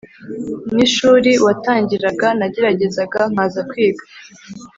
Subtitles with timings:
[0.73, 4.03] n ishuri watangiraga nageragezaga nkaza kwiga